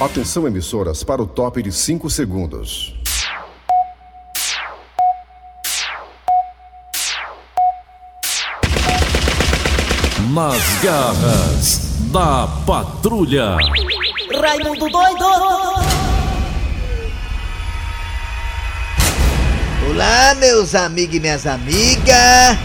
[0.00, 2.94] Atenção emissoras para o top de 5 segundos.
[10.32, 11.80] Nas garras
[12.12, 13.56] da patrulha.
[14.40, 15.24] Raimundo doido!
[19.90, 22.56] Olá, meus amigos e minhas amigas!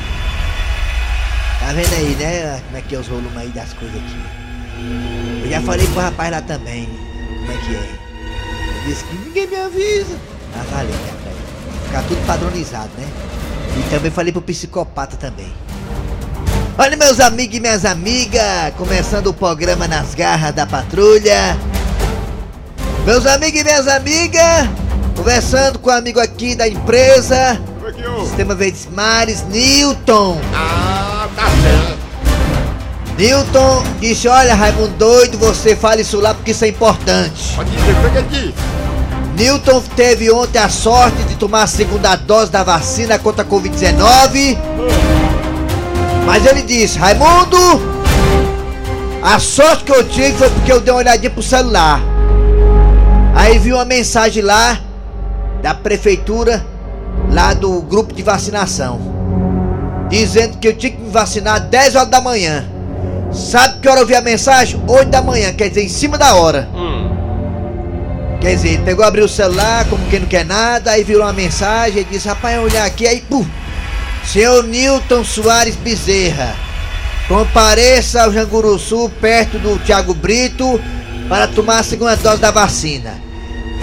[1.59, 2.61] Tá vendo aí, né?
[2.65, 5.43] Como é que é os volumes aí das coisas aqui?
[5.43, 6.87] Eu já falei pro rapaz lá também,
[7.43, 7.89] como é que é.
[8.85, 10.17] Disse que ninguém me avisa.
[10.55, 11.85] Ah, valeu, né, velho?
[11.85, 13.07] Ficar tudo padronizado, né?
[13.77, 15.51] E também falei pro psicopata também.
[16.77, 21.57] Olha, meus amigos e minhas amigas, começando o programa Nas Garras da Patrulha.
[23.05, 24.69] Meus amigos e minhas amigas,
[25.15, 27.61] conversando com o amigo aqui da empresa,
[28.21, 30.39] Sistema Verdes Mares, Newton.
[30.53, 31.92] Ah, tá certo.
[33.17, 37.53] Newton disse: Olha, Raimundo doido, você fala isso lá porque isso é importante.
[37.55, 38.53] Pode dizer, foi que eu disse.
[39.37, 44.57] Newton teve ontem a sorte de tomar a segunda dose da vacina contra a Covid-19.
[46.25, 47.57] Mas ele disse: Raimundo,
[49.21, 52.01] a sorte que eu tive foi porque eu dei uma olhadinha pro celular.
[53.35, 54.79] Aí vi uma mensagem lá
[55.61, 56.65] da prefeitura,
[57.31, 58.99] lá do grupo de vacinação,
[60.09, 62.72] dizendo que eu tinha que me vacinar 10 horas da manhã.
[63.33, 64.81] Sabe que hora eu vi a mensagem?
[64.87, 66.69] 8 da manhã, quer dizer, em cima da hora.
[68.39, 71.33] Quer dizer, ele pegou, abriu o celular, como quem não quer nada, aí virou uma
[71.33, 73.45] mensagem e disse, rapaz, olhar aqui, aí, pum!
[74.25, 76.55] Senhor Newton Soares Bezerra,
[77.27, 80.79] compareça ao Janguruçu, perto do Tiago Brito,
[81.29, 83.22] para tomar a segunda dose da vacina.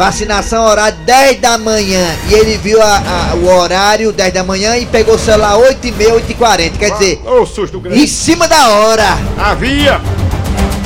[0.01, 2.03] Vacinação horário 10 da manhã.
[2.31, 5.87] E ele viu a- a- o horário 10 da manhã e pegou o celular 8
[5.89, 6.79] e meia, 8 e 40.
[6.79, 8.09] Quer dizer, Ô, susto em grande.
[8.09, 9.19] cima da hora.
[9.37, 10.01] Havia.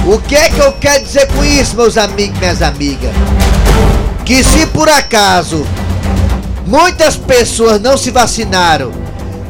[0.04, 3.12] O que é que eu quero dizer com isso, meus amigos e minhas amigas?
[4.24, 5.64] Que se por acaso
[6.66, 8.90] muitas pessoas não se vacinaram,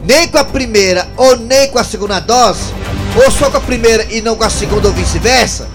[0.07, 2.65] nem com a primeira ou nem com a segunda dose,
[3.17, 5.67] ou só com a primeira e não com a segunda ou vice-versa,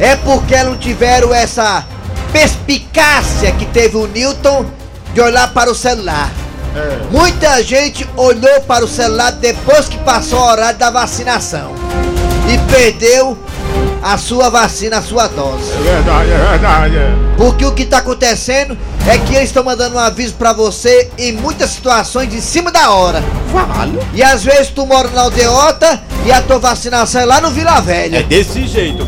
[0.00, 1.84] é porque elas não tiveram essa
[2.32, 4.66] perspicácia que teve o Newton
[5.12, 6.30] de olhar para o celular.
[7.10, 11.74] Muita gente olhou para o celular depois que passou o horário da vacinação
[12.48, 13.36] e perdeu
[14.02, 15.72] a sua vacina, a sua dose.
[15.72, 16.96] É verdade, é verdade.
[16.96, 17.12] é.
[17.36, 18.76] Porque o que está acontecendo
[19.06, 22.90] é que eles estão mandando um aviso para você em muitas situações em cima da
[22.90, 23.22] hora.
[23.52, 23.98] Vale.
[24.14, 27.80] E às vezes tu mora na aldeota e a tua vacinação é lá no Vila
[27.80, 28.18] Velha.
[28.18, 29.06] É desse jeito.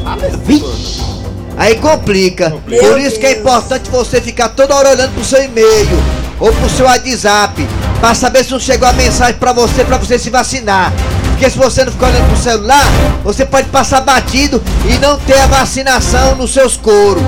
[1.62, 2.50] Aí complica.
[2.50, 6.02] Por isso que é importante você ficar toda hora olhando pro seu e-mail
[6.40, 7.68] ou pro seu WhatsApp
[8.00, 10.92] para saber se não chegou a mensagem para você para você se vacinar.
[11.28, 12.84] Porque se você não ficar olhando pro celular,
[13.22, 17.22] você pode passar batido e não ter a vacinação nos seus coros.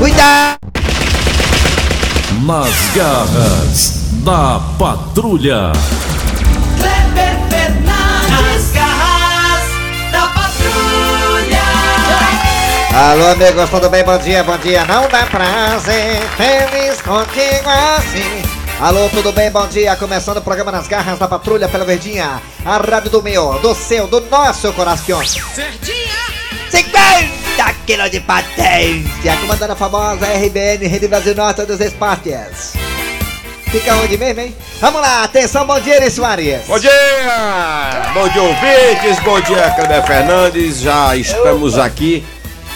[0.00, 0.58] Cuidado!
[2.44, 3.92] Nas garras
[4.24, 5.70] da patrulha.
[12.98, 14.02] Alô, amigos, tudo bem?
[14.02, 14.84] Bom dia, bom dia.
[14.84, 18.42] Não dá prazer, feliz contigo assim.
[18.80, 19.48] Alô, tudo bem?
[19.52, 19.94] Bom dia.
[19.94, 22.42] Começando o programa Nas Garras da Patrulha pela Verdinha.
[22.64, 25.20] A rádio do meu, do seu, do nosso coração.
[25.20, 26.08] Verdinha.
[26.68, 28.20] 50 quilos de.
[29.42, 32.72] Comandando a famosa RBN, Rede Brasil Norte dos Esportes.
[33.70, 34.56] Fica onde mesmo, hein?
[34.80, 36.66] Vamos lá, atenção, bom dia, Eri Soares.
[36.66, 36.90] Bom dia!
[38.12, 39.20] Bom dia, ouvintes.
[39.22, 40.80] Bom dia, Kleber Fernandes.
[40.80, 42.24] Já estamos aqui.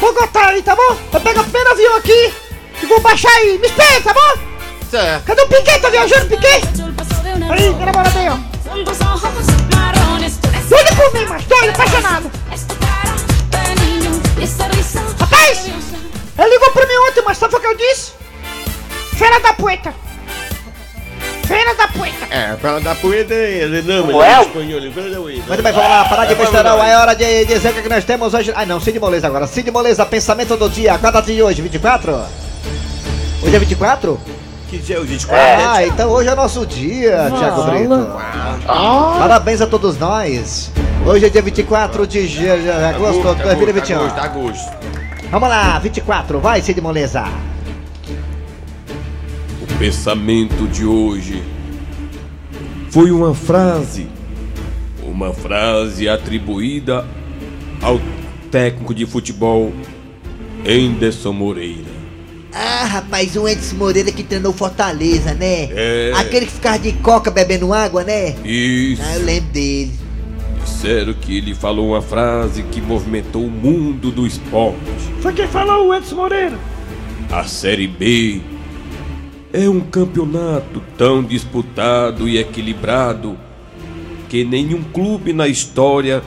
[0.00, 0.96] Bogotá aí, tá bom?
[1.12, 2.34] Eu pego o primeiro avião aqui
[2.82, 3.58] e vou baixar aí.
[3.58, 4.42] Me espera, tá bom?
[4.90, 5.24] certo.
[5.26, 5.78] Cadê o Piquet?
[5.80, 6.62] Tá viajando, Piquet?
[7.50, 9.71] Aí, minha namorada aí, ó.
[10.72, 12.30] Doido por mim, mas doido, apaixonado.
[15.20, 15.66] Rapaz,
[16.38, 18.12] ele ligou pra mim ontem, mas sabe o que eu disse?
[19.18, 19.94] Feira da poeta.
[21.46, 22.26] Feira da poeta.
[22.30, 24.28] É, para dar poeta, ele não, mas Ué?
[24.32, 25.42] é espanhol, para dar poeta.
[25.48, 26.88] Muito bem, vamos lá, parar de É, lá.
[26.88, 28.52] é hora de dizer o que nós temos hoje.
[28.56, 29.46] Ah não, Cid Moleza agora.
[29.46, 30.96] Cid Moleza, pensamento do dia.
[30.98, 31.60] Qual a data de hoje?
[31.60, 32.12] 24?
[33.42, 34.18] Hoje é 24?
[34.72, 35.36] Que dia é o 24?
[35.68, 38.08] Ah, então hoje é nosso dia, Thiago Brito.
[38.66, 40.72] Parabéns a todos nós.
[41.06, 43.98] Hoje é dia 24 de ja- agosto de 2021.
[44.00, 44.72] Agosto, agosto.
[45.30, 47.22] Vamos lá, 24, vai Cid Moleza.
[49.60, 51.42] O pensamento de hoje
[52.88, 54.06] foi uma frase,
[55.02, 57.04] uma frase atribuída
[57.82, 58.00] ao
[58.50, 59.70] técnico de futebol
[60.66, 61.91] Anderson Moreira.
[62.54, 65.68] Ah, rapaz, o Edson Moreira que treinou Fortaleza, né?
[65.72, 66.12] É.
[66.16, 68.34] Aquele que ficava de coca bebendo água, né?
[68.44, 69.02] Isso.
[69.04, 69.92] Ah, eu lembro dele.
[70.62, 74.78] Disseram que ele falou uma frase que movimentou o mundo do esporte.
[75.20, 76.58] Foi quem falou, o Edson Moreira.
[77.30, 78.42] A Série B
[79.52, 83.38] é um campeonato tão disputado e equilibrado
[84.28, 86.22] que nenhum clube na história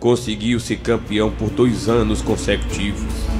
[0.00, 3.33] conseguiu ser campeão por dois anos consecutivos.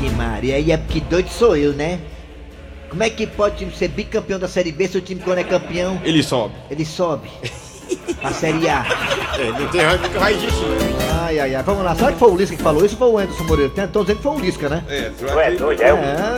[0.00, 1.98] Ixi, Maria, aí é porque doido sou eu, né?
[2.88, 6.00] Como é que pode ser bicampeão da Série B se o time quando é campeão,
[6.02, 6.54] Ele sobe.
[6.70, 7.28] ele sobe?
[8.20, 8.84] pra Série A.
[9.38, 10.54] É, não tem nunca vai existir.
[11.22, 11.94] Ai, ai, ai, vamos lá.
[11.94, 13.72] Será que foi o Lisca que falou isso ou foi o Anderson Moreira?
[13.84, 14.84] Estão dizendo que foi o Lisca, né?
[14.88, 15.10] É,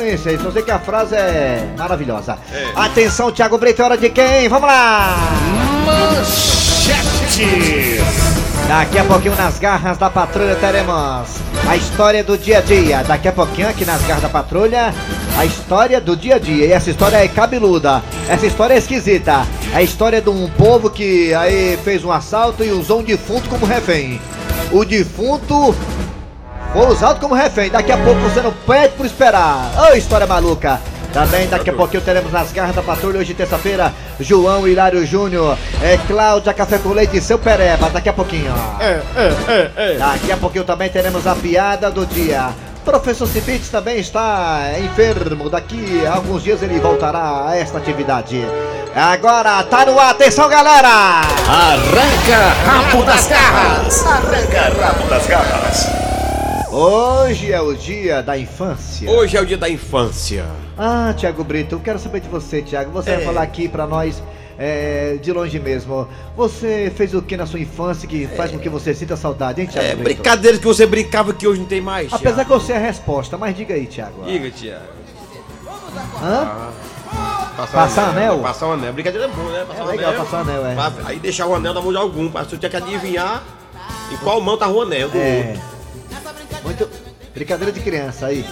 [0.00, 2.38] É, isso aí, só sei que a frase é maravilhosa.
[2.74, 4.48] Atenção, Thiago Brito, é hora de quem?
[4.48, 5.16] Vamos lá!
[8.72, 11.28] Daqui a pouquinho nas garras da patrulha teremos
[11.68, 13.04] a história do dia a dia.
[13.04, 14.94] Daqui a pouquinho aqui nas garras da patrulha,
[15.36, 16.64] a história do dia a dia.
[16.64, 19.46] E essa história é cabeluda, essa história é esquisita.
[19.74, 23.46] É a história de um povo que aí fez um assalto e usou um defunto
[23.50, 24.18] como refém.
[24.72, 25.74] O defunto
[26.72, 27.68] foi usado como refém.
[27.68, 29.70] Daqui a pouco você não pede por esperar.
[29.76, 30.80] Ô, história maluca.
[31.12, 35.98] Também daqui a pouquinho teremos nas garras da patrulha hoje terça-feira João Hilário Júnior, é
[36.06, 37.90] Cláudia Café com Leite e seu Pereba.
[37.90, 38.52] Daqui a pouquinho.
[38.80, 39.98] É, é, é, é.
[39.98, 42.50] Daqui a pouquinho também teremos a piada do dia.
[42.84, 45.50] Professor Cibits também está enfermo.
[45.50, 48.44] Daqui a alguns dias ele voltará a esta atividade.
[48.94, 51.22] Agora tá no ar, atenção galera!
[51.48, 54.06] Arranca rabo das garras.
[54.06, 56.01] Arranca rabo das garras.
[56.76, 59.10] Hoje é o dia da infância.
[59.10, 60.46] Hoje é o dia da infância.
[60.78, 62.90] Ah, Tiago Brito, eu quero saber de você, Tiago.
[62.92, 63.24] Você vai É.
[63.26, 64.22] falar aqui pra nós
[64.58, 66.08] é, de longe mesmo.
[66.34, 69.66] Você fez o que na sua infância que faz com que você sinta saudade, hein,
[69.66, 70.04] Tiago É, Brito?
[70.04, 72.10] brincadeiras que você brincava que hoje não tem mais.
[72.10, 72.48] Apesar Thiago.
[72.48, 74.24] que eu sei a resposta, mas diga aí, Tiago.
[74.24, 74.82] Diga, Tiago.
[76.22, 76.70] Hã?
[77.70, 78.38] Passar anel?
[78.38, 78.94] Passar o anel.
[78.94, 79.64] Brincadeira é boa, né?
[79.68, 80.24] Passar É o legal anel.
[80.24, 80.76] passar anel, é.
[81.04, 82.30] Aí deixar o anel na mão de algum.
[82.30, 83.42] Pra você tinha que adivinhar
[84.10, 85.48] em qual mão tava o anel do É.
[85.54, 85.71] outro.
[86.64, 86.88] Muito.
[87.34, 88.44] Brincadeira de criança aí.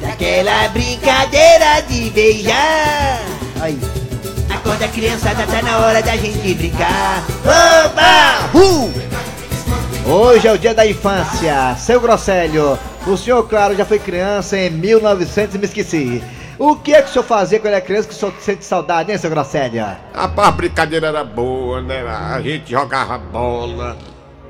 [0.00, 3.20] Daquela brincadeira de beijar.
[3.60, 3.78] Aí.
[4.48, 7.24] Acorda criançada, tá na hora da gente brincar.
[7.42, 8.58] Oba!
[8.58, 8.92] Uh!
[10.06, 11.74] Hoje é o dia da infância.
[11.76, 16.22] Seu Grosselho, o senhor, claro, já foi criança em 1900 e me esqueci.
[16.58, 19.10] O que é que o senhor fazia quando era criança que o senhor sente saudade,
[19.10, 19.84] hein, seu Grosselho?
[20.14, 22.02] Rapaz, a brincadeira era boa, né?
[22.06, 23.96] A gente jogava bola,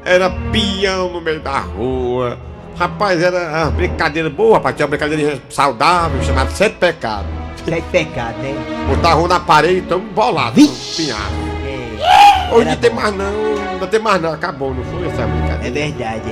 [0.04, 2.38] era peão no meio da rua.
[2.76, 4.74] Rapaz, era uma brincadeira boa, rapaz.
[4.76, 7.26] Tinha uma brincadeira saudável, chamada Sete Pecados.
[7.64, 8.54] Sete pecado, né?
[8.88, 10.54] Botava um na parede, então bolado,
[10.96, 11.22] pinhado.
[11.64, 12.96] É, Hoje não tem bom.
[13.00, 13.32] mais não,
[13.80, 15.72] não tem mais não, acabou, não foi essa é brincadeira.
[15.72, 16.30] verdade,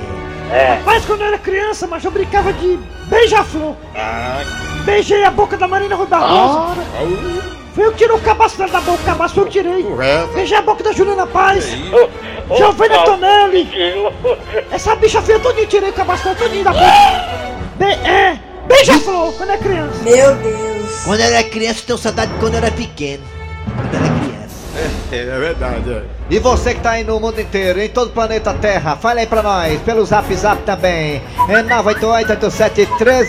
[0.51, 0.83] é.
[0.85, 3.75] Mas quando eu era criança, mas eu brincava de beija-flor.
[4.85, 6.19] Beijei a boca da Marina Rosa.
[7.75, 9.83] Foi eu que tirei o cabaço dela da boca, o cabaço eu tirei.
[9.83, 11.65] O resto, Beijei a boca da Juliana Paz.
[12.57, 13.69] Giovanna Tonelli.
[14.71, 16.85] Essa bicha feia todinha, tirei o cabaço dela todinho da boca.
[17.77, 20.03] Be é, beija-flor quando é criança.
[20.03, 21.05] Meu Deus.
[21.05, 23.23] Quando era criança, eu tenho saudade de quando era pequeno.
[23.75, 24.55] Quando era criança.
[25.11, 26.03] é, é verdade, é.
[26.31, 29.27] E você que tá aí no mundo inteiro, em todo o planeta Terra, fale aí
[29.27, 31.23] pra nós, pelo zap zap também.
[31.49, 33.29] É 988-87306,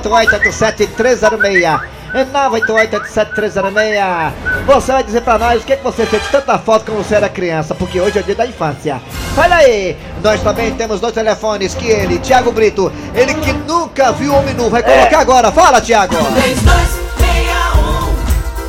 [0.00, 1.64] 988-87306.
[1.64, 4.32] É 988-87306.
[4.66, 7.28] Você vai dizer pra nós o que, que você sente tanta foto quando você era
[7.28, 9.00] criança, porque hoje é o dia da infância.
[9.34, 9.96] Fala aí!
[10.22, 14.70] Nós também temos dois telefones que ele, Thiago Brito, ele que nunca viu homem nu,
[14.70, 15.52] vai colocar agora.
[15.52, 16.14] Fala, Thiago!
[16.16, 18.06] 3261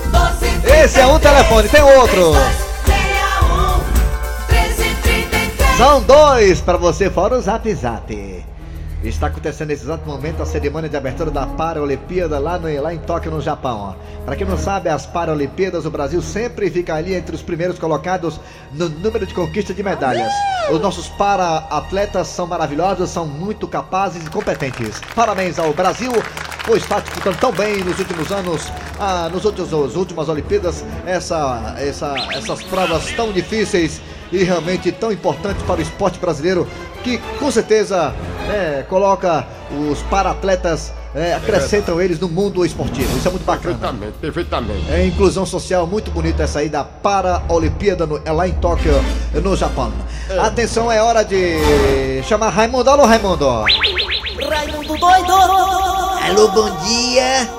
[0.05, 2.33] 1233 Esse é um telefone, tem outro.
[2.85, 3.77] 3261
[4.49, 8.45] 1333 São dois pra você, fora o zap zap.
[9.03, 12.97] Está acontecendo nesse exato momento a cerimônia de abertura da Paralimpíada lá, no, lá em
[12.97, 13.95] Tóquio, no Japão.
[14.25, 18.39] Para quem não sabe, as Paralimpíadas, o Brasil sempre fica ali entre os primeiros colocados
[18.73, 20.31] no número de conquista de medalhas.
[20.71, 24.99] Os nossos para-atletas são maravilhosos, são muito capazes e competentes.
[25.13, 26.11] Parabéns ao Brasil,
[26.65, 28.67] pois está disputando tão bem nos últimos anos,
[28.99, 35.11] ah, nos últimos, as últimas Olimpíadas, essa, essa, essas provas tão difíceis e realmente tão
[35.11, 36.67] importantes para o esporte brasileiro,
[37.03, 38.13] que com certeza
[38.49, 39.45] é, coloca
[39.89, 43.17] os para-atletas, é, acrescentam eles no mundo esportivo.
[43.17, 43.75] Isso é muito bacana.
[43.75, 44.91] Perfeitamente, perfeitamente.
[44.91, 48.93] É inclusão social muito bonita essa aí da Para-Olimpíada no- é lá em Tóquio,
[49.43, 49.91] no Japão.
[50.39, 52.89] Atenção, é hora de chamar Raimundo.
[52.89, 53.45] Alô, Raimundo.
[53.47, 55.33] Raimundo doido!
[56.27, 57.49] Alô, bom dia.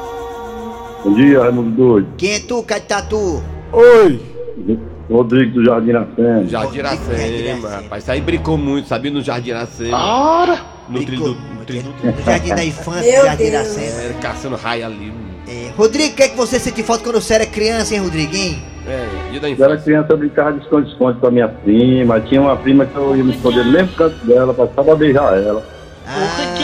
[1.05, 2.09] Bom dia, Raimundo Doido.
[2.19, 3.43] Quem é tu, Catatu?
[3.73, 4.21] Oi!
[5.11, 6.47] Rodrigo do Jardim Iracema.
[6.47, 8.03] Jardim Iracema, rapaz.
[8.03, 9.11] Isso aí brincou muito, sabia?
[9.11, 9.97] No Jardim Iracema.
[9.99, 10.61] Ora!
[10.89, 11.37] no trilho do.
[12.25, 14.03] Jardim da Infância, Jardim Iracema.
[14.03, 15.13] Era caçando raio ali.
[15.47, 18.35] É, Rodrigo, o que é que você sente falta quando você era criança, hein, Rodrigo?
[18.35, 18.63] hein?
[18.87, 19.85] É, dia da Quando era infância.
[19.85, 22.21] criança, eu brincava de esconde-esconde com a minha prima.
[22.21, 25.39] Tinha uma prima que eu ia me esconder no mesmo canto dela, passava pra beijar
[25.43, 25.63] ela.
[26.07, 26.55] Ah,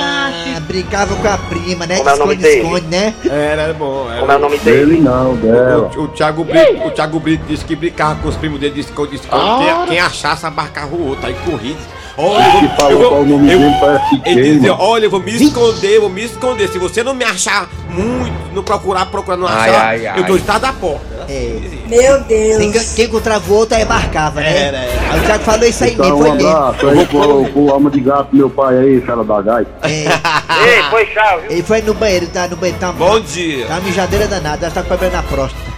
[0.64, 1.97] brincava com a prima, né?
[1.99, 3.14] Como é o nome Esconde, esconde, né?
[3.25, 4.06] Era, era bom.
[4.11, 4.21] Era.
[4.21, 4.87] Como é o nome dele?
[4.87, 5.90] Dele não, dela.
[5.97, 8.88] O, o Thiago Brito, o Thiago Brito disse que brincava com os primos dele, disse
[8.92, 9.64] que esconde, esconde.
[9.64, 11.75] Quem, quem achasse abarcava o outro, aí corria.
[11.75, 12.44] disse, Olha,
[12.92, 15.97] eu vou, eu o nome eu- dele, parece Ele dizia, olha, eu vou me esconder,
[15.97, 16.68] eu vou me esconder.
[16.68, 20.21] Se você não me achar muito, não procurar, procurar não Ai, achar, ai, ai.
[20.21, 21.13] eu dou estado da porta.
[21.28, 21.61] É.
[21.88, 22.93] Meu Deus.
[22.95, 24.69] quem encontrava o outro aí embarcava, né?
[24.69, 25.12] Era, era.
[25.12, 26.49] Aí o Thiago falou isso aí Então, mesmo, um foi mesmo.
[26.50, 29.71] abraço aí pro, pro alma de gato meu pai aí, fera da gaita.
[29.83, 29.88] É,
[30.69, 31.50] Ei, foi chave, viu?
[31.52, 33.66] ele foi no banheiro, tá no banheiro, tá, Bom dia.
[33.66, 35.75] tá mijadeira danada, ela tá com problema na próstata.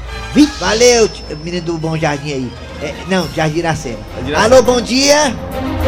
[0.60, 1.08] Valeu,
[1.42, 2.52] menino do Bom Jardim aí.
[2.82, 3.96] É, não, Jardim Iracema.
[4.36, 5.34] Alô, bom dia.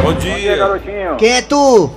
[0.02, 0.56] Bom dia.
[0.56, 1.16] garotinho.
[1.18, 1.90] Quem é tu?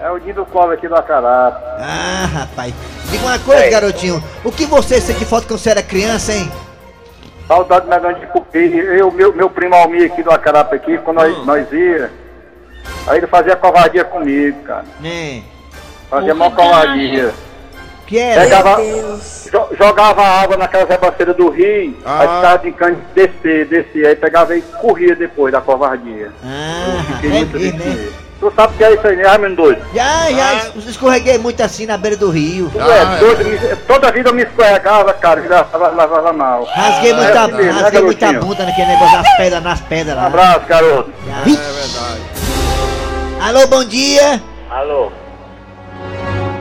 [0.00, 1.60] É o Dido Cova aqui do Acará.
[1.80, 2.72] Ah, rapaz.
[3.10, 4.22] Diga uma coisa, garotinho.
[4.44, 6.50] O que você sente falta quando você era criança, hein?
[7.48, 8.58] Saudade do Medão de Cupi.
[8.76, 12.10] Eu, meu, meu primo Almir aqui do Acarapa aqui, quando nós, nós ia,
[13.06, 14.84] aí ele fazia covardia comigo, cara.
[15.00, 15.42] Né?
[16.10, 17.32] Fazia mó covardia.
[18.06, 18.42] Que era?
[18.42, 19.48] Pegava, Deus.
[19.52, 22.20] jo- jogava água naquelas rebaceiras do rio, Ah.
[22.20, 26.30] aí ficava brincando de descer, descer, aí pegava e corria depois da covardia.
[26.42, 28.08] Ah, Fiquei é muito mesmo, né?
[28.40, 29.82] Tu sabe o que é isso aí, né, Raimundo doido?
[29.92, 30.70] Já, já, Ah.
[30.76, 32.70] es- escorreguei muito assim na beira do rio.
[32.72, 33.18] Tu Ah, é é.
[33.18, 36.64] doido, me- toda vida eu me escorregava, cara, e lavava, mal.
[36.64, 40.16] Rasguei é muita, assim mesmo, né, rasguei muita bunda naquele negócio das pedras, nas pedras
[40.16, 40.26] Um lá.
[40.28, 41.12] abraço, garoto.
[41.26, 41.40] Já.
[41.40, 42.20] É verdade.
[43.42, 44.40] Alô, bom dia.
[44.70, 45.10] Alô?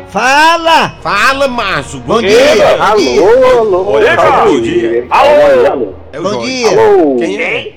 [0.09, 0.93] Fala!
[1.03, 1.99] Fala, macho.
[1.99, 2.39] Bom dia!
[2.87, 3.21] Bom dia!
[3.21, 4.45] Alô, alô, Oi, alô.
[4.45, 5.07] bom dia.
[5.11, 5.93] Alô, alô.
[6.11, 6.69] É o Bom dia!
[6.71, 7.15] Alô.
[7.19, 7.76] Quem é?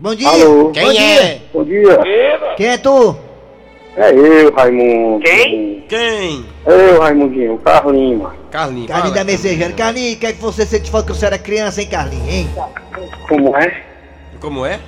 [0.00, 0.28] Bom dia!
[0.28, 0.70] Alô.
[0.70, 0.94] Quem Bom é?
[0.94, 1.42] dia!
[1.52, 1.98] Bom dia.
[2.56, 3.14] Quem é tu?
[3.94, 5.22] É eu, Raimundo.
[5.22, 5.84] Quem?
[5.86, 6.46] Quem?
[6.64, 8.34] Eu, Raimundinho, Carlinho, mano.
[8.50, 8.88] Carlinhos.
[8.88, 9.24] Carlinhos da.
[9.24, 9.74] Messejana.
[9.74, 12.50] Carlinhos, o que é que você sente falta quando você era criança, hein, Carlinhos, hein?
[13.28, 13.82] Como é?
[14.40, 14.80] Como é?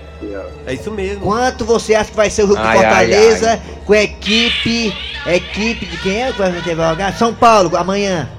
[0.66, 1.20] É isso mesmo.
[1.20, 4.96] Quanto você acha que vai ser o jogo de Ai, Fortaleza com a equipe.
[5.26, 7.12] Equipe de quem é que vai jogar?
[7.12, 8.30] São Paulo, amanhã.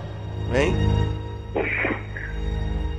[0.56, 0.76] Hein?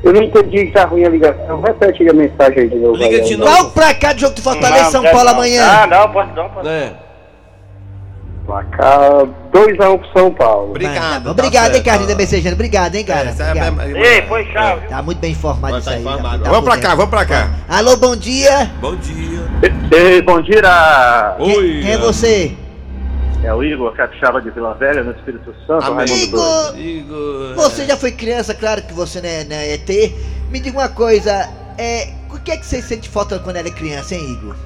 [0.05, 1.61] Eu não entendi que tá ruim a ligação.
[1.63, 2.97] Repete a mensagem aí de novo.
[2.97, 3.51] Liga aí, de novo.
[3.51, 5.65] Qual pra cá de jogo de Fortaleza e São Paulo amanhã?
[5.67, 6.93] Ah, não, pode não, pode É.
[8.47, 10.71] Placar 2x1 pro São Paulo.
[10.71, 11.25] Obrigado.
[11.25, 12.31] Tá, Obrigado, tá hein, Carlinhos da certo.
[12.31, 12.55] Messejana.
[12.55, 13.31] Obrigado, hein, cara.
[13.31, 13.81] É, Obrigado.
[13.97, 14.87] é- Ei, foi chave.
[14.87, 16.01] Tá muito bem informado isso tá aí.
[16.03, 16.45] informado.
[16.45, 17.49] tá Vamos por pra cá, vamos pra cá.
[17.67, 18.71] Alô, bom dia.
[18.83, 19.41] Bom dia.
[19.91, 21.35] Ei, bom dia!
[21.39, 21.81] Quem, Oi.
[21.83, 22.53] quem é você?
[23.45, 26.07] É o Igor Capixaba de Vila Velha, no Espírito Santo, Amém.
[26.07, 26.79] Raimundo Doido.
[26.79, 27.55] Igor, Igor.
[27.55, 29.89] você já foi criança, claro que você não é, não é ET.
[30.51, 34.15] Me diga uma coisa, é, o que é que você sente falta quando era criança,
[34.15, 34.57] hein, Igor?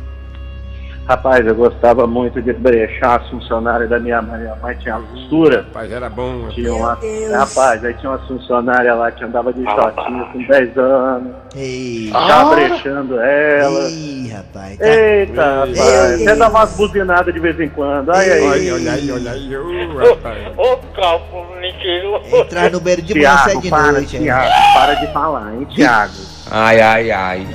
[1.08, 4.40] Rapaz, eu gostava muito de brechar as funcionárias da minha mãe.
[4.40, 5.62] Minha mãe tinha costura.
[5.62, 6.48] Rapaz, era bom.
[6.50, 6.98] Tinha uma,
[7.32, 11.32] rapaz, aí tinha uma funcionária lá que andava de shortinho com 10 anos.
[11.56, 13.80] Ei, Ficava brechando ela.
[13.88, 14.78] Ei, rapaz.
[14.78, 14.86] Tá.
[14.86, 15.80] Eita, rapaz.
[15.80, 16.38] Até Deus.
[16.38, 18.10] dava umas buzinadas de vez em quando.
[18.10, 19.56] Ai, ai, Olha, olha aí, olha aí.
[19.56, 20.38] ô, rapaz.
[20.58, 22.38] Ô, mentira.
[22.38, 24.16] Entrar no banheiro de sai Tiago, de para, noite.
[24.16, 24.22] hein?
[24.24, 26.12] Tiago, para de falar, hein, Tiago.
[26.50, 27.46] Ai, ai, ai.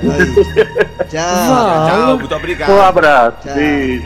[1.10, 1.88] Tchau.
[1.88, 2.70] Tchau, muito obrigado.
[2.70, 3.54] Um abraço, Tchau.
[3.54, 4.04] beijo.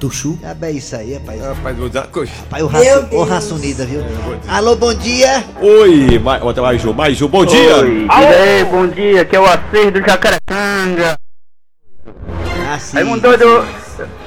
[0.00, 0.38] Tuxu?
[0.42, 1.40] É bem isso aí, rapaz.
[1.40, 2.32] Rapaz, vou uma coisa.
[2.40, 3.28] Rapaz, o raço, Deus.
[3.28, 4.02] raça unida, viu?
[4.48, 5.44] Alô, bom dia.
[5.60, 7.76] Oi, mais, mais Ju, mais Ju, bom dia.
[7.76, 11.16] Oi, aí, bom dia, que é o Acer do Jacarecanga.
[12.74, 12.98] Assim.
[12.98, 13.64] Aí, doido,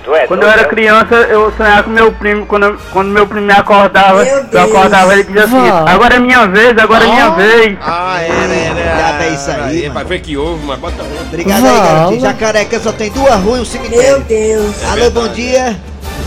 [0.08, 3.28] Tu é quando eu era doido, criança, eu sonhava com meu primo, quando, quando meu
[3.28, 7.08] primo me acordava, Meu eu acordava ele dizia assim, agora é minha vez, agora é
[7.10, 7.78] minha vez.
[7.82, 8.98] Ah, era, era.
[8.98, 11.26] Já é isso aí, foi que houve, mas bota outro.
[11.28, 12.22] Obrigado aí, garotinho.
[12.22, 14.24] Jacareca só tem duas ruas e um Meu cemitério.
[14.24, 14.86] Deus.
[14.86, 15.78] Alô, bom dia.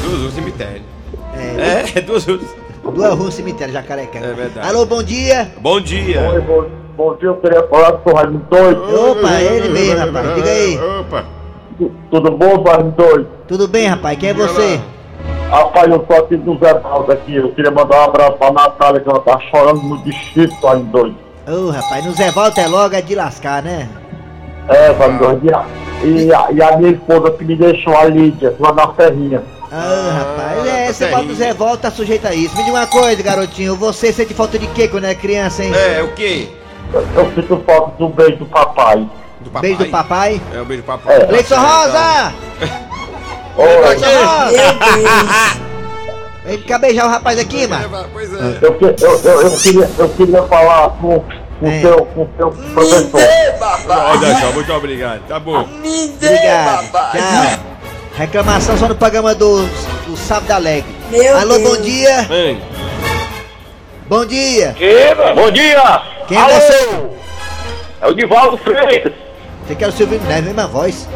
[0.03, 0.83] Jesus, o cemitério.
[1.35, 2.43] É, É, duas ruas.
[2.85, 4.19] duas ruas cemitério, Jacareca.
[4.19, 4.69] É verdade.
[4.69, 5.53] Alô, bom dia.
[5.59, 6.21] Bom dia.
[6.47, 6.67] bom,
[6.99, 9.11] bom dia, eu queria falar com o Raimundo Doido.
[9.13, 10.35] Opa, é ele mesmo, rapaz.
[10.35, 10.79] Diga aí.
[11.01, 11.40] Opa.
[12.11, 12.63] Tudo bom,
[12.97, 13.29] Doido?
[13.49, 14.19] Tudo bem, rapaz?
[14.19, 14.81] Quem é você?
[15.51, 17.37] Rapaz, eu tô aqui do Zé Valdo aqui.
[17.37, 20.51] Eu queria mandar um abraço pra Natália, que ela tá chorando muito de chifre,
[20.93, 21.17] Doido.
[21.49, 23.89] Ô, rapaz, no Zé Walter logo é de lascar, né?
[24.69, 25.47] É, Raimundo Doido.
[25.47, 25.67] E a,
[26.05, 29.43] e, a, e a minha esposa que me deixou, a Lídia, lá na Serrinha.
[29.73, 32.57] Ah, rapaz, é, tá você bota Zé Walter, tá sujeito a isso.
[32.57, 33.77] Me diga uma coisa, garotinho.
[33.77, 35.73] Você sente falta de quê quando é criança, hein?
[35.75, 36.49] É, o quê?
[36.93, 39.09] Eu, eu sinto falta do beijo do papai.
[39.41, 39.61] Do papai?
[39.71, 40.41] Beijo do papai.
[40.55, 41.17] É, o beijo do papai.
[41.17, 41.27] É.
[41.27, 42.33] Leite Rosa!
[43.57, 45.61] Oi, Leite Rosa!
[46.45, 48.07] Vem cá beijar o rapaz aqui, mano.
[48.13, 48.37] Pois é.
[48.63, 51.25] eu, eu, eu, eu, queria, eu queria falar com
[51.61, 51.81] com o É.
[51.83, 53.21] seu, com o seu professor.
[53.91, 55.21] Olha só, muito obrigado.
[55.29, 55.61] Tá bom.
[55.61, 56.91] Obrigado.
[56.91, 57.61] Tchau.
[58.17, 59.67] Reclamação só no programa do,
[60.07, 60.91] do Sábado Alegre.
[61.11, 61.77] Meu Alô, Deus.
[61.77, 62.23] bom dia.
[62.23, 62.63] Vem.
[64.09, 64.75] Bom dia.
[65.37, 66.03] Bom dia!
[66.27, 67.01] Quem é você?
[68.01, 69.13] É o Divaldo Freitas.
[69.71, 71.07] Você quer o Silvio Neves, mesma voz.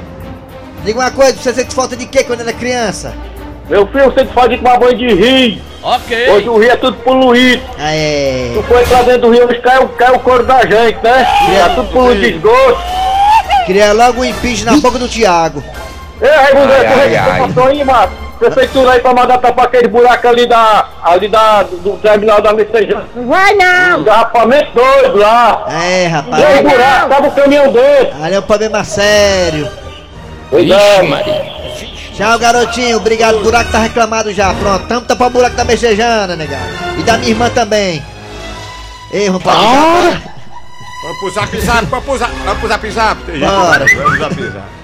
[0.85, 3.13] Diga uma coisa, você sente falta de quê quando era criança?
[3.69, 5.61] Meu filho, você faz de tomar banho de rio.
[5.83, 6.29] Ok.
[6.31, 7.61] Hoje o rio é tudo poluído.
[7.77, 8.53] Ah, é.
[8.55, 11.27] Tu foi pra dentro do rio, hoje cai, o- cai o couro da gente, né?
[11.59, 12.81] Tá tudo poluído de esgoto.
[13.67, 15.61] Queria logo um impeachment na boca do Thiago.
[16.23, 18.13] Ei, Raimundo, tu reclamação aí, mano.
[18.39, 20.89] Prefeitura aí pra mandar tapar aquele buraco ali da.
[21.03, 21.63] ali da.
[21.63, 23.05] do terminal da Messejana.
[23.15, 24.03] Vai não!
[24.03, 25.67] Garrafamento doido lá.
[25.71, 26.45] É, rapaz.
[26.45, 28.23] Tem buraco, tava o caminhão desse.
[28.23, 29.69] Ali é um problema sério.
[30.51, 31.07] Cuidado.
[32.15, 32.97] Tchau, garotinho.
[32.97, 33.39] Obrigado.
[33.39, 34.53] O buraco tá reclamado já.
[34.55, 34.87] Pronto.
[34.87, 36.69] Tamo tapar o buraco da mexejana, negado.
[36.99, 38.05] E da minha irmã também.
[39.13, 39.53] Ei, vamos pra
[41.05, 43.21] Vamos pro zap zap, vamos pro zap, vamos pro zap zap.
[43.39, 43.87] Bora.
[43.87, 44.84] Vamos pro zap zap.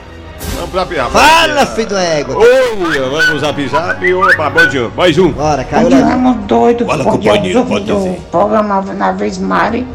[0.56, 1.10] Vamos zap zap.
[1.10, 2.36] Fala, filho do égua.
[2.36, 4.14] Oi, vamos zap zap.
[4.14, 4.90] Opa, bom dia.
[4.96, 5.30] Mais um.
[5.32, 5.96] Bora, caiu lá.
[5.98, 6.86] Raimundo doido.
[6.86, 8.20] Fala, companheiro, pode dizer.
[8.30, 9.86] programa na vez Mari.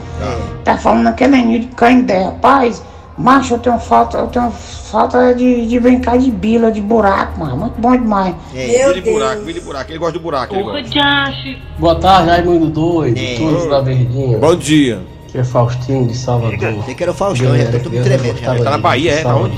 [0.63, 2.23] Tá falando aquele menino de Canindé.
[2.23, 2.81] Rapaz,
[3.17, 7.57] macho, eu tenho falta, eu tenho falta de, de brincar de bila, de buraco, mano.
[7.57, 8.33] Muito bom demais.
[8.53, 9.45] Meu Vira de buraco, Deus.
[9.45, 9.91] vira de buraco.
[9.91, 10.55] Ele gosta do buraco.
[10.55, 11.59] Ele gosta.
[11.77, 13.35] Boa tarde, Raimundo Doido, É.
[13.37, 14.37] todos da Verdinha.
[14.37, 14.99] Bom dia.
[15.27, 16.83] Que é Faustinho de Salvador.
[16.85, 18.37] Sei que era o Faustão, já tô tudo me tremendo.
[18.39, 18.55] Já.
[18.55, 19.21] Ele tá na Bahia, é?
[19.23, 19.57] Tá onde?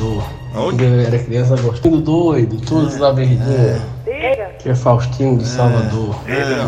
[0.58, 0.84] Aonde?
[0.84, 3.80] Quando eu era criança, gostando doido, todos da Verdinha.
[4.58, 6.16] Que é Faustinho de Salvador.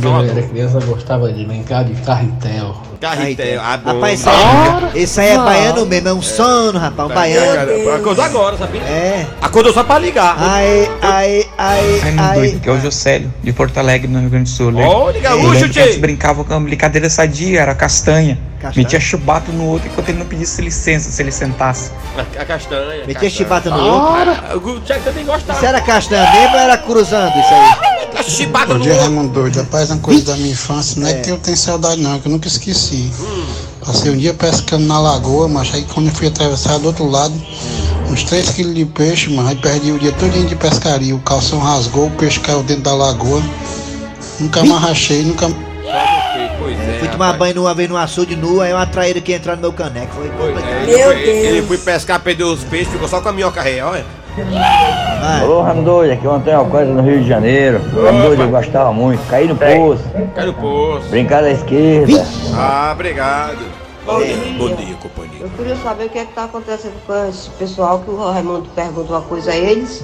[0.01, 2.75] Quando eu era criança, gostava de brincar de carretel.
[2.99, 3.61] Carretel.
[3.61, 3.93] Ah, bom.
[3.93, 7.55] Rapaz, esse aí, esse aí é baiano mesmo, é um sono, rapaz, um baiano.
[7.55, 8.81] Cara, Acordou agora, sabia?
[8.81, 9.25] É.
[9.41, 10.35] Acordou só pra ligar.
[10.37, 12.39] Aí, aí, aí, Raimundo aí.
[12.39, 14.73] doido, que é o Josélio, de Porto Alegre, no Rio Grande do Sul.
[14.75, 18.37] Olha, gaúcho, que a gente brincava com uma brincadeira sadia, era castanha.
[18.59, 18.83] Castanha?
[18.83, 21.91] Metia chibata no outro enquanto ele não pedisse licença, se ele sentasse.
[22.37, 23.05] A castanha.
[23.07, 24.31] Metia chibata no outro.
[24.31, 25.57] Ah, O Tchek também gostava.
[25.57, 27.99] Isso era castanha mesmo ou era cruzando isso aí?
[28.17, 29.05] A chibata Bom dia, outro.
[29.07, 29.59] Raimundo Doido.
[29.59, 32.25] Rapaz, uma coisa da minha infância, não é, que eu tenho saudade não, é que
[32.27, 32.88] eu nunca esqueci.
[33.85, 37.33] Passei um dia pescando na lagoa, mas aí quando eu fui atravessar do outro lado,
[38.09, 41.15] uns 3 quilos de peixe, mas aí perdi o dia todinho de pescaria.
[41.15, 43.41] O calção rasgou, o peixe caiu dentro da lagoa.
[44.39, 45.49] Nunca mais rachei, nunca
[46.59, 46.99] Pois é.
[46.99, 49.73] Fui tomar banho uma vez no açude nu, aí uma traíra que entrou no meu
[49.73, 50.13] caneco.
[50.13, 50.67] Foi complicado.
[50.67, 51.47] é, Meu ele, foi, Deus.
[51.47, 54.05] ele foi pescar, perdeu os peixes, ficou só com a minhoca ré, olha.
[55.21, 55.47] Vai.
[55.47, 57.79] Ô, Raimundo doido, aqui é o Antônio Alcântara no Rio de Janeiro.
[57.93, 59.21] Raimundo doido, eu gostava muito.
[59.29, 60.03] Caí no poço,
[60.35, 61.09] Cai no poço.
[61.09, 62.25] brincar da esquerda.
[62.55, 63.57] Ah, obrigado.
[64.05, 64.19] Bom
[64.75, 65.45] dia, companheiro.
[65.45, 68.67] Eu queria saber o que é que tá acontecendo com esse pessoal que o Raimundo
[68.75, 70.03] pergunta uma coisa a eles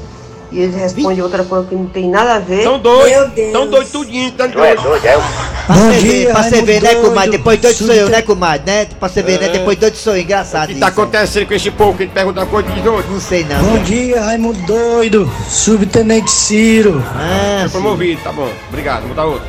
[0.56, 2.64] e eles respondem outra coisa que não tem nada a ver.
[2.64, 3.10] Tão doido.
[3.10, 3.52] Meu Deus.
[3.52, 4.82] Tão doido tudinho, tão é doido.
[4.84, 5.18] doido, é?
[5.66, 7.08] Pra você ver, pra você ver, né, doido.
[7.10, 7.32] comadre?
[7.32, 8.72] Depois doido sou eu, né, comadre?
[8.72, 8.86] Né?
[9.00, 9.50] Pra você ver, né?
[9.50, 10.22] Depois doido sou eu.
[10.22, 10.92] Engraçado O que tá né?
[10.92, 13.12] acontecendo com esse povo que ele pergunta uma coisa de doido?
[13.12, 13.58] Não sei não.
[13.62, 13.84] Bom cara.
[13.84, 17.04] dia, Raimundo Doido, Subtenente Ciro.
[17.16, 18.50] Ah, Foi promovido, tá bom.
[18.70, 19.48] Obrigado, vou dar outro.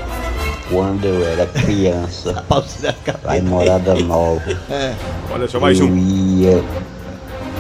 [0.69, 2.43] Quando eu era criança,
[3.23, 4.43] lá em Morada Nova,
[5.31, 5.97] Olha só, mais eu um.
[5.97, 6.61] ia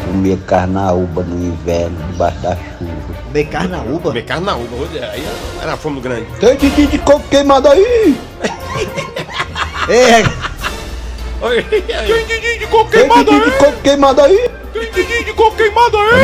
[0.07, 3.16] comer carnaúba no inverno, debaixo da chuva.
[3.37, 4.01] Meio carnaúba.
[4.01, 4.77] Comer carnaúba,
[5.12, 5.22] aí
[5.61, 6.25] era fome grande.
[6.40, 8.16] Tem Didi de coco queimado aí.
[9.90, 10.25] Ei,
[11.42, 12.07] Oi, aí.
[12.07, 13.40] Tem Didi de coco queimado aí.
[13.44, 14.51] de coco queimado aí.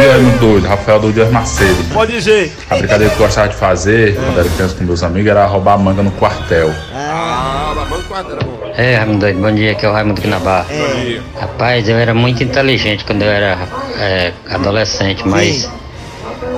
[0.08, 1.84] Raimundo doido, Rafael do Dias Macedo.
[1.92, 2.50] Pode dizer.
[2.70, 5.78] A brincadeira que eu gostava de fazer quando era criança com meus amigos era roubar
[5.78, 6.70] manga no quartel.
[6.94, 8.72] Ah, babando quadro era bom.
[8.74, 10.64] É, Raimundo doido, bom dia, aqui é o Raimundo aqui na Barra.
[10.70, 11.22] Bom dia.
[11.38, 13.58] Rapaz, eu era muito inteligente quando eu era
[13.98, 15.70] é, adolescente, mas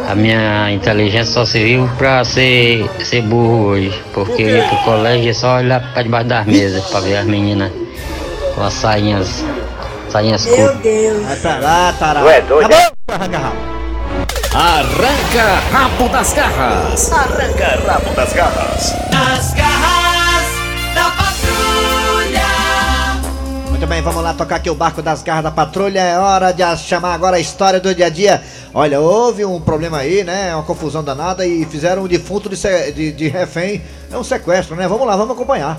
[0.09, 4.03] a minha inteligência só serviu pra ser, ser burro hoje.
[4.13, 7.27] Porque eu ia pro colégio e só olhar pra debaixo das mesas pra ver as
[7.27, 7.73] meninas
[8.55, 9.45] com as sainhas,
[10.09, 10.79] sainhas Meu curtas.
[10.83, 11.23] Deus.
[11.25, 12.21] vai pra lá, tará.
[12.21, 12.95] Tu é doido, Acabou?
[14.55, 16.09] Arranca rabo.
[16.11, 17.13] Das garras.
[17.13, 18.95] Arranca rabo das garras.
[19.13, 19.74] Nas garras
[23.85, 26.01] Muito bem, vamos lá tocar aqui o barco das garras da patrulha.
[26.01, 28.43] É hora de chamar agora a história do dia a dia.
[28.73, 30.55] Olha, houve um problema aí, né?
[30.55, 32.57] Uma confusão danada e fizeram um defunto de,
[32.93, 33.83] de, de refém.
[34.11, 34.89] É um sequestro, né?
[34.89, 35.79] Vamos lá, vamos acompanhar.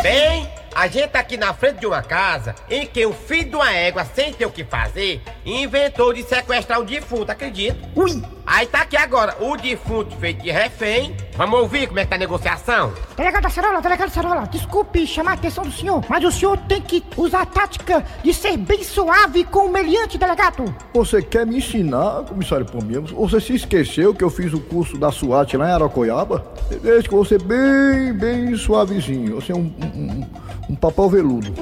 [0.00, 3.56] Bem, a gente tá aqui na frente de uma casa em que o filho de
[3.56, 7.78] uma égua, sem ter o que fazer, inventou de sequestrar o defunto, acredita?
[7.94, 8.22] Ui!
[8.44, 11.14] Aí tá aqui agora, o defunto feito de refém.
[11.36, 12.92] Vamos ouvir como é que tá a negociação?
[13.16, 17.02] Delegado Acerola, delegado Acerola, desculpe chamar a atenção do senhor, mas o senhor tem que
[17.16, 20.74] usar a tática de ser bem suave com o meliante, delegado.
[20.92, 23.00] Você quer me ensinar, comissário Pombinha?
[23.00, 26.44] Você se esqueceu que eu fiz o curso da SWAT lá em Aracoiaba?
[26.82, 29.36] Desde que você bem, bem suavezinho.
[29.36, 30.26] Você é um, um, um-
[30.68, 31.54] um papel veludo.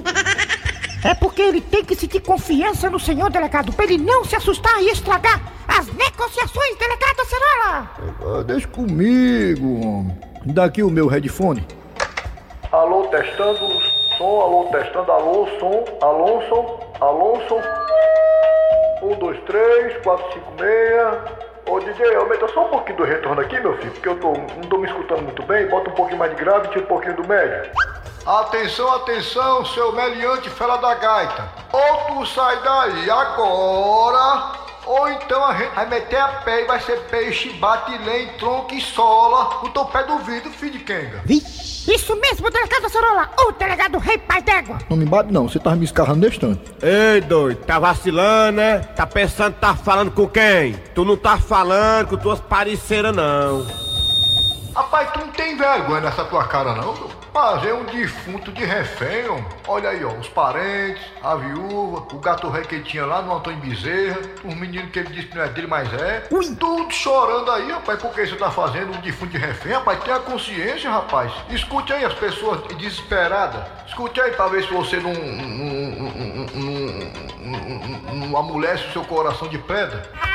[1.02, 4.82] É porque ele tem que sentir confiança no senhor, delegado, pra ele não se assustar
[4.82, 7.90] e estragar as negociações, delegado Acerola.
[8.38, 10.18] Ah, deixa comigo, homem.
[10.44, 11.66] Daqui o meu headphone.
[12.70, 13.58] Alô, testando
[14.18, 17.60] som, alô, testando, alô, som, alô, som, alô, som.
[19.02, 21.24] Um, dois, três, quatro, cinco, meia.
[21.66, 24.68] Ô DJ, aumenta só um pouquinho do retorno aqui, meu filho, porque eu tô, não
[24.68, 25.66] tô me escutando muito bem.
[25.68, 27.70] Bota um pouquinho mais de grave e tira um pouquinho do médio.
[28.26, 31.50] Atenção, atenção, seu meliante fera da gaita.
[31.72, 34.52] Ou tu sai daí agora,
[34.86, 38.74] ou então a gente vai meter a pé e vai ser peixe, bate, lém, tronco
[38.74, 41.22] e sola no teu pé do vidro, filho de quenga.
[41.26, 44.78] Isso mesmo, delegado Acerola, o delegado rei pai d'égua.
[44.88, 46.74] Não me bate não, você tava me escarrando nesse tanto.
[46.84, 48.80] Ei, doido, tá vacilando, né?
[48.94, 50.74] Tá pensando que tá falando com quem?
[50.94, 53.89] Tu não tá falando com tuas parceiras, não.
[54.74, 57.10] Rapaz, tu não tem vergonha nessa tua cara não, meu?
[57.32, 59.46] Fazer um defunto de refém, homem.
[59.66, 63.36] Olha aí, ó, os parentes, a viúva, o gato rei que ele tinha lá no
[63.36, 66.20] Antônio Bezerra, os meninos que ele disse que não é dele, mas é.
[66.58, 69.72] Tudo chorando aí, rapaz, por que você tá fazendo um defunto de refém?
[69.72, 71.32] Rapaz, tenha consciência, rapaz.
[71.50, 73.64] Escute aí as pessoas desesperadas.
[73.86, 79.48] Escute aí ver se você não, não, não, não, não, não amolece o seu coração
[79.48, 80.29] de pedra.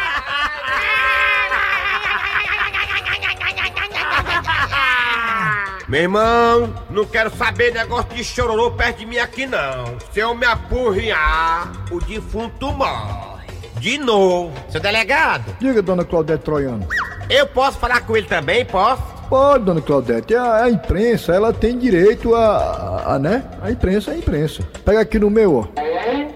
[5.87, 9.97] Meu irmão, não quero saber negócio de chororô perto de mim aqui, não.
[10.11, 13.45] Se eu me apurriar, o defunto morre.
[13.79, 14.51] De novo.
[14.69, 16.87] Seu delegado, Diga, dona Claudete Troiano.
[17.29, 19.03] eu posso falar com ele também, posso?
[19.29, 20.33] Pode, dona Claudete.
[20.35, 23.43] A, a imprensa, ela tem direito a, a, a, né?
[23.61, 24.63] A imprensa é a imprensa.
[24.83, 25.65] Pega aqui no meu, ó.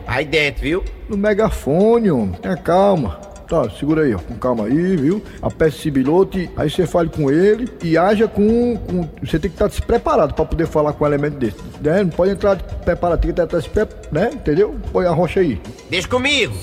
[0.05, 0.83] Aí dentro, viu?
[1.07, 2.33] No megafone, homem.
[2.41, 3.19] Tenha calma.
[3.49, 4.19] Tá, segura aí, ó.
[4.19, 5.25] Com calma aí, viu?
[5.41, 8.77] Aperte esse bilote, aí você fale com ele e haja com.
[8.77, 11.57] com- você tem que estar despreparado pra poder falar com um elemento desse.
[11.81, 12.03] Né?
[12.03, 14.29] Não pode entrar preparado, tem que estar despreparado, né?
[14.33, 14.79] Entendeu?
[14.91, 15.59] Põe a rocha aí.
[15.89, 16.53] Deixa comigo.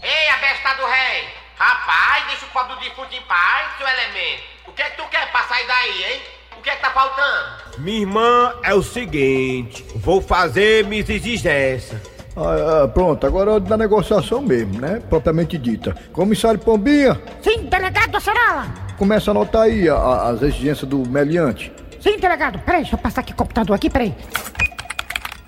[0.00, 1.24] Ei, abestado rei.
[1.56, 4.42] Rapaz, deixa o pobre do defunto em paz, seu elemento.
[4.68, 6.20] O que é que tu quer pra sair daí, hein?
[6.56, 7.78] O que é que tá faltando?
[7.78, 12.00] Minha irmã é o seguinte: vou fazer minhas exigências.
[12.40, 15.02] Ah, ah, pronto, agora é hora da negociação mesmo, né?
[15.10, 15.96] Propriamente dita.
[16.12, 18.66] Comissário Pombinha, Sim, delegado Acerola.
[18.96, 21.72] começa a anotar aí a- a- as exigências do meliante.
[22.00, 22.60] Sim, delegado.
[22.60, 24.14] Peraí, deixa eu passar aqui o computador aqui, peraí.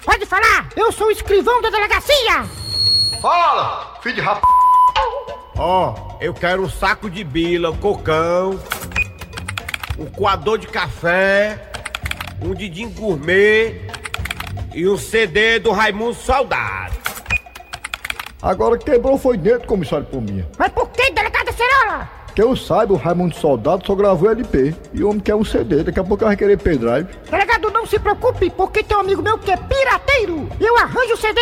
[0.05, 2.42] Pode falar, eu sou o escrivão da delegacia.
[3.22, 4.40] Fala, filho de rap...
[5.57, 8.59] Ó, eu quero um saco de bila, um cocão,
[9.98, 11.70] um coador de café,
[12.42, 13.83] um didim gourmet
[14.75, 16.95] e um CD do Raimundo Soldado.
[18.43, 20.49] Agora quebrou foi dentro, comissário Pombinha.
[20.59, 22.09] Mas por que, delegado Acerola?
[22.35, 24.75] Que eu saiba, o Raimundo Soldado só gravou LP.
[24.95, 27.09] E o homem quer um CD, daqui a pouco vai querer pendrive.
[27.29, 30.49] Delegado, não se preocupe, porque tem um amigo meu que é pirateiro.
[30.59, 31.41] Eu arranjo o CD.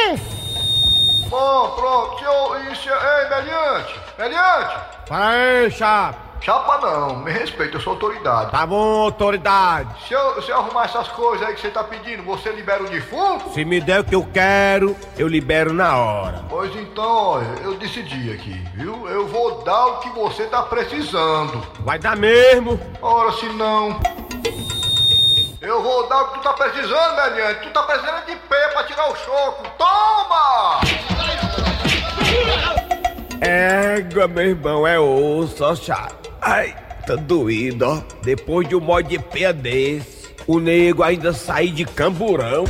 [1.29, 4.77] Bom, pronto, eu, isso, ei, Meliante, Meliante.
[5.07, 6.28] Fala aí, chapa.
[6.41, 8.53] Chapa não, me respeita, eu sou autoridade.
[8.53, 10.07] Tá bom, autoridade.
[10.07, 12.89] Se eu, se eu arrumar essas coisas aí que você tá pedindo, você libera o
[12.89, 13.51] defunto?
[13.51, 16.45] Se me der o que eu quero, eu libero na hora.
[16.49, 19.09] Pois então, olha, eu decidi aqui, viu?
[19.09, 21.63] Eu vou dar o que você tá precisando.
[21.81, 22.81] Vai dar mesmo?
[23.03, 24.01] Ora, se não.
[25.61, 27.61] Eu vou dar o que tu tá precisando, Meliante.
[27.63, 29.65] Tu tá precisando de pé pra tirar o choco.
[29.77, 30.81] Toma!
[33.41, 36.28] Égua, meu irmão, é osso, chato.
[36.41, 36.75] Ai,
[37.07, 38.01] tá doído, ó.
[38.23, 42.65] Depois de um mod de pé desse, o nego ainda sair de camburão.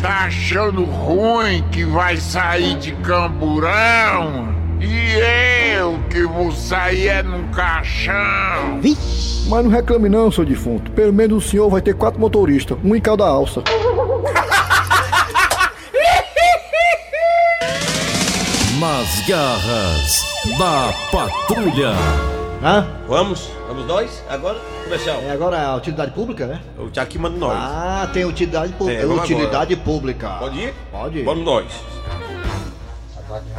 [0.00, 4.52] Tá achando ruim que vai sair de camburão?
[4.80, 8.80] E eu que vou sair é num caixão.
[9.48, 10.90] Mas não reclame não, seu defunto.
[10.90, 13.62] Pelo menos o senhor vai ter quatro motoristas, um em cada alça.
[18.80, 20.24] Nas garras
[20.58, 22.41] da patrulha.
[22.62, 22.86] Hã?
[23.08, 23.48] Vamos?
[23.66, 24.22] Vamos nós?
[24.28, 24.58] Agora?
[24.84, 25.20] Comercial.
[25.26, 26.60] É agora a utilidade pública, né?
[26.78, 27.56] O Tiago manda nós.
[27.58, 29.00] Ah, tem utilidade pública.
[29.02, 30.28] É, utilidade pública.
[30.38, 30.74] Pode ir?
[30.92, 31.24] Pode ir.
[31.24, 31.66] Vamos nós.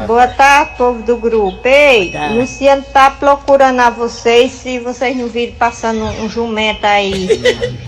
[0.06, 1.68] Boa tarde, povo do grupo.
[1.68, 2.28] Ei, Tá.
[2.28, 7.28] Luciano tá procurando a vocês se vocês não viram passando um jumento aí.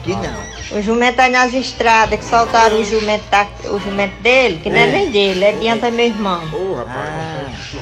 [0.04, 0.56] que não.
[0.78, 3.24] O jumento aí nas estradas, que soltaram o jumento,
[3.66, 4.92] o jumento dele, que não é É.
[4.92, 6.42] nem dele, é diante meu irmão.
[6.52, 7.76] Ô, rapaz.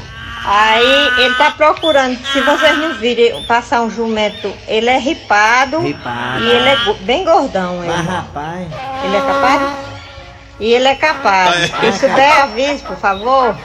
[0.45, 6.43] Aí ele tá procurando, se vocês não virem passar um jumento, ele é ripado, Ripado.
[6.43, 7.82] e ele é bem gordão.
[7.84, 8.67] Ele, Mas rapaz.
[9.06, 9.62] ele é capaz?
[10.60, 11.73] E ele é capaz.
[11.73, 11.91] Ah, é.
[11.91, 13.56] Se souber, avise, por favor.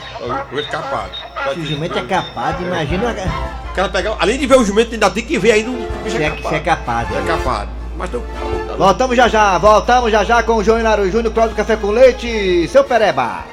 [0.52, 1.10] O escapado.
[1.52, 3.14] Se o jumento é capaz, imagina
[3.70, 6.16] O cara pegar, além de ver o jumento, ainda tem que ver aí no bicho
[6.16, 6.48] se é é, capado.
[6.48, 7.08] se é capaz.
[7.16, 7.68] É capado.
[7.96, 8.22] Mas tu.
[8.76, 12.68] Voltamos já já, voltamos já já com o João Inário Júnior, Cláudio Café com Leite,
[12.68, 13.44] seu Pereba.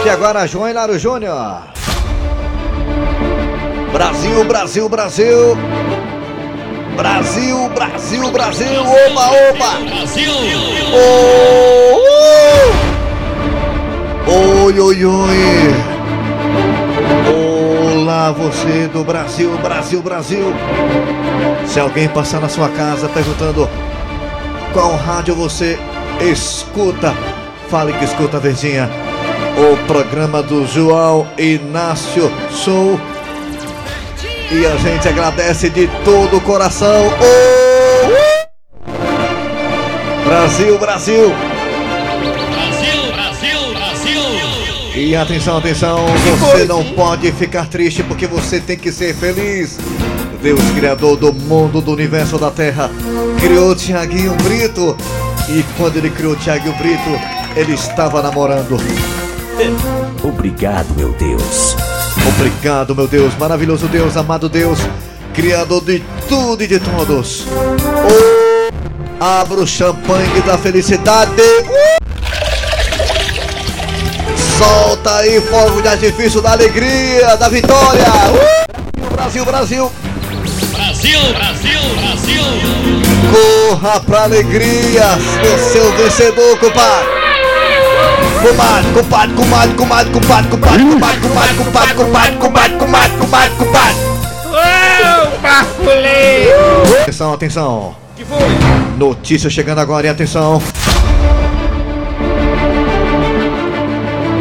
[0.00, 1.58] Aqui agora, João Inário Júnior.
[3.92, 5.56] Brasil, Brasil, Brasil.
[6.96, 9.90] Brasil, Brasil, Brasil, oba, oba.
[9.90, 10.32] Brasil!
[14.26, 15.74] Oi, oi, oi.
[17.94, 20.54] Olá, você do Brasil, Brasil, Brasil.
[21.66, 23.68] Se alguém passar na sua casa perguntando
[24.72, 25.78] qual rádio você
[26.20, 27.14] escuta,
[27.68, 28.88] fale que escuta, Verdinha.
[29.60, 32.98] O programa do João Inácio Sou.
[34.50, 37.12] E a gente agradece de todo o coração.
[37.20, 38.40] Oh!
[40.24, 41.28] Brasil, Brasil.
[42.50, 44.22] Brasil, Brasil, Brasil!
[44.96, 46.06] E atenção, atenção,
[46.38, 49.78] você não pode ficar triste porque você tem que ser feliz.
[50.42, 52.90] Deus, Criador do mundo, do universo, da terra,
[53.38, 54.96] criou Tiaguinho Brito.
[55.50, 57.10] E quando ele criou Tiaguinho Brito,
[57.54, 58.78] ele estava namorando.
[60.22, 61.76] Obrigado, meu Deus.
[62.26, 64.78] Obrigado, meu Deus, maravilhoso Deus, amado Deus,
[65.34, 67.44] Criador de tudo e de todos.
[67.48, 71.32] Oh, abra o champanhe da felicidade.
[71.40, 72.00] Uh!
[74.58, 78.04] Solta aí fogo de artifício da alegria, da vitória.
[78.04, 79.14] Uh!
[79.14, 79.92] Brasil, Brasil.
[80.72, 82.42] Brasil, Brasil, Brasil!
[83.30, 85.04] Corra pra alegria,
[85.42, 87.19] você é o vencedor, compadre.
[88.42, 93.96] Compadre, compadre, compadre, compadre, compadre, compadre, compadre, compadre, compadre, compadre, compadre, compadre, compadre, compadre.
[94.46, 97.02] Ô, bafulê!
[97.02, 97.94] Atenção, atenção.
[98.16, 98.38] Que foi?
[98.96, 100.62] Notícia chegando agora e atenção.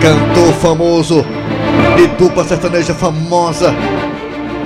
[0.02, 1.26] Cantor famoso
[2.02, 3.76] e dupla sertaneja famosa.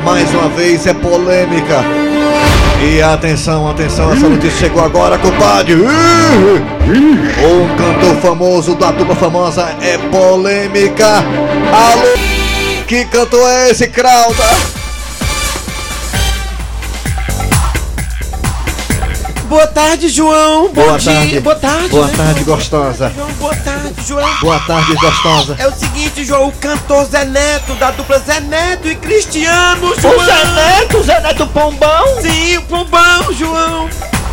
[0.05, 1.83] Mais uma vez é polêmica.
[2.85, 5.75] E atenção, atenção, essa notícia chegou agora, compadre.
[5.75, 11.07] Um cantor famoso da dupla famosa é polêmica.
[11.07, 12.17] Alô,
[12.85, 14.72] que cantor é esse, Crauda?
[19.53, 20.69] Boa tarde, João.
[20.69, 21.13] Bom Boa dia.
[21.13, 21.39] tarde.
[21.39, 21.89] Boa tarde.
[21.89, 22.13] Boa né?
[22.17, 23.13] tarde, gostosa.
[23.15, 24.39] João, boa tarde, João.
[24.41, 25.55] Boa tarde, gostosa.
[25.59, 30.17] É o seguinte, João, o cantor Zé Neto, da dupla Zé Neto e Cristiano, João.
[30.17, 32.19] O Zé Neto, Zé Neto Pombão?
[32.19, 33.89] Sim, o Pombão, João.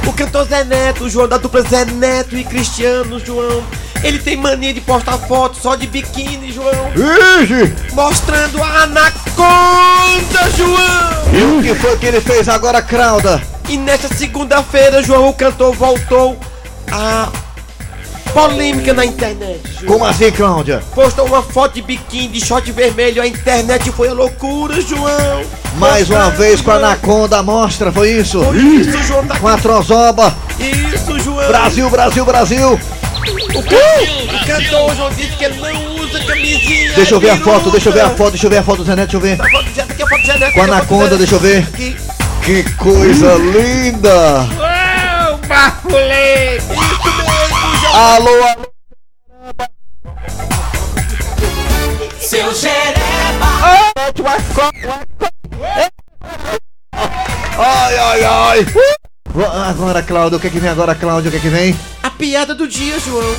[0.06, 3.62] O cantor Zé Neto, João, da dupla Zé Neto e Cristiano, João.
[4.02, 6.92] Ele tem mania de postar foto só de biquíni, João.
[7.42, 7.92] Ixi!
[7.92, 11.34] Mostrando a anaconda, João.
[11.34, 13.49] E o que foi que ele fez agora, Crauda?
[13.70, 16.36] E nesta segunda-feira, João, o cantor voltou
[16.90, 17.28] a
[18.34, 19.60] polêmica na internet.
[19.78, 19.92] João.
[19.92, 20.82] Como assim, Cláudia?
[20.92, 25.44] Postou uma foto de biquíni de short vermelho, a internet foi a loucura, João.
[25.76, 28.42] Mais uma vez com a Anaconda mostra, foi isso?
[28.42, 30.34] Foi isso, João, tá Com a trozoba.
[30.58, 31.46] Isso, João.
[31.46, 32.72] Brasil, Brasil, Brasil.
[32.72, 33.76] O, can...
[34.34, 36.92] o cantor, João, disse que ele não usa camisinha.
[36.94, 38.82] Deixa eu ver a foto, deixa eu ver a foto, deixa eu ver a foto
[38.82, 39.36] do Neto, deixa eu ver.
[39.36, 41.58] Tá foto de aqui a foto de Neto, Com a Anaconda, deixa eu ver.
[41.72, 41.96] Aqui.
[42.44, 44.42] Que coisa linda.
[44.42, 46.56] Ô, bafulê.
[46.56, 47.94] Isso mesmo, João.
[47.94, 48.70] Alô, alô.
[52.18, 53.00] Seu Jereba.
[57.58, 58.66] Ai, ai, ai.
[59.68, 61.28] Agora, Cláudia, o que é que vem agora, Cláudia?
[61.28, 61.78] O que é que vem?
[62.02, 63.36] A piada do dia, João.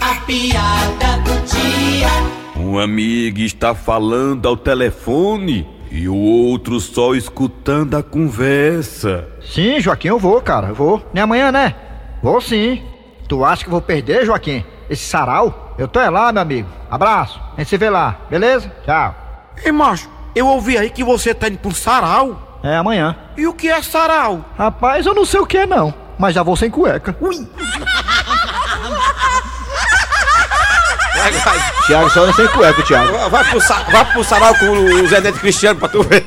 [0.00, 2.08] A piada do dia.
[2.56, 9.28] Um amigo está falando ao telefone e o outro só escutando a conversa.
[9.40, 10.68] Sim, Joaquim, eu vou, cara.
[10.68, 11.00] Eu vou.
[11.14, 11.72] Nem amanhã, né?
[12.20, 12.82] Vou sim.
[13.28, 14.64] Tu acha que eu vou perder, Joaquim?
[14.90, 15.72] Esse sarau?
[15.78, 16.68] Eu tô é lá, meu amigo.
[16.90, 17.40] Abraço.
[17.56, 18.74] A gente se vê lá, beleza?
[18.84, 19.14] Tchau.
[19.64, 22.58] Ei, macho, eu ouvi aí que você tá indo um sarau.
[22.64, 23.16] É amanhã.
[23.36, 24.44] E o que é sarau?
[24.58, 27.16] Rapaz, eu não sei o que é não, mas já vou sem cueca.
[27.20, 27.48] Ui!
[31.30, 31.72] Thiago vai.
[31.86, 33.30] Thiago só não sem cueca, o Thiago.
[33.30, 36.22] Vai pro, sa- vai pro sarau com o Zé Neto Cristiano pra tu ver.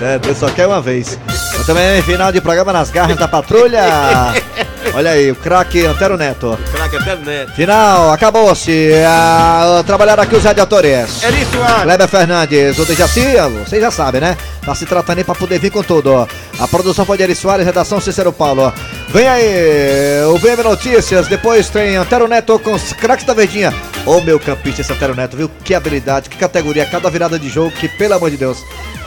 [0.00, 1.18] É, Deus só quer uma vez.
[1.66, 3.82] Também final de programa nas garras da patrulha.
[4.92, 6.58] Olha aí, o craque Antero Neto.
[6.70, 7.52] Craque até Neto.
[7.52, 8.92] Final, acabou-se.
[9.06, 11.22] Ah, trabalharam aqui os radiadores.
[11.22, 11.82] Eri Soares.
[11.84, 13.24] Kleber Fernandes, o Dejaci,
[13.64, 14.36] vocês já sabem, né?
[14.64, 16.28] Tá se tratando aí pra poder vir com tudo.
[16.58, 18.70] A produção foi de Eri Soares, redação Cícero Paulo.
[19.08, 23.72] Vem aí, o VM Notícias, depois tem Antero Neto com os craques da Verdinha.
[24.04, 25.50] Ô meu campista esse Antero Neto, viu?
[25.64, 28.58] Que habilidade, que categoria, cada virada de jogo, que pelo amor de Deus.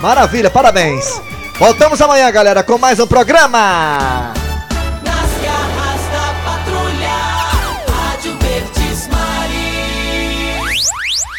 [0.02, 1.22] Maravilha, parabéns.
[1.60, 4.32] Voltamos amanhã, galera, com mais um programa.